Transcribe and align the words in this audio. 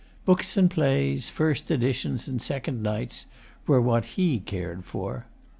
Books 0.25 0.57
and 0.57 0.71
plays, 0.71 1.29
first 1.29 1.69
editions 1.69 2.27
and 2.27 2.41
second 2.41 2.81
nights, 2.81 3.27
were 3.67 3.79
what 3.79 4.05
he 4.17 4.39
cared 4.43 4.83
for. 4.83 5.27